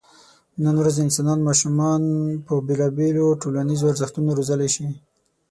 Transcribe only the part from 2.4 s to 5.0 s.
په بېلابېلو ټولنیزو ارزښتونو روزلی شي.